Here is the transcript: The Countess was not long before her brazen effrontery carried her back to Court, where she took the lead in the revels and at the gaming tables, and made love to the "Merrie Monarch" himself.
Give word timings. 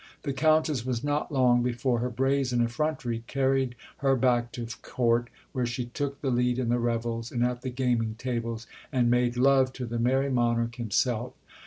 The 0.23 0.33
Countess 0.33 0.83
was 0.83 1.03
not 1.03 1.31
long 1.31 1.61
before 1.61 1.99
her 1.99 2.09
brazen 2.09 2.59
effrontery 2.59 3.23
carried 3.27 3.75
her 3.97 4.15
back 4.15 4.51
to 4.53 4.65
Court, 4.81 5.29
where 5.51 5.67
she 5.67 5.85
took 5.85 6.21
the 6.21 6.31
lead 6.31 6.57
in 6.57 6.69
the 6.69 6.79
revels 6.79 7.31
and 7.31 7.43
at 7.43 7.61
the 7.61 7.69
gaming 7.69 8.15
tables, 8.15 8.65
and 8.91 9.11
made 9.11 9.37
love 9.37 9.71
to 9.73 9.85
the 9.85 9.99
"Merrie 9.99 10.31
Monarch" 10.31 10.77
himself. 10.77 11.33